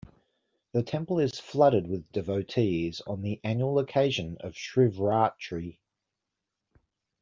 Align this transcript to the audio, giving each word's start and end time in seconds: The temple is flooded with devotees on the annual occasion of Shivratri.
The 0.71 0.81
temple 0.81 1.19
is 1.19 1.37
flooded 1.39 1.85
with 1.85 2.11
devotees 2.11 3.01
on 3.01 3.21
the 3.21 3.39
annual 3.43 3.77
occasion 3.77 4.35
of 4.39 4.53
Shivratri. 4.55 5.77